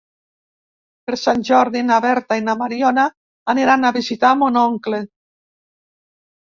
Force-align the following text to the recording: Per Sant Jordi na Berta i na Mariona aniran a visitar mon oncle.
Per 1.09 1.19
Sant 1.23 1.43
Jordi 1.49 1.83
na 1.91 1.99
Berta 2.07 2.39
i 2.41 2.45
na 2.47 2.57
Mariona 2.63 3.07
aniran 3.55 3.87
a 3.87 3.93
visitar 4.01 4.35
mon 4.43 4.63
oncle. 4.67 5.05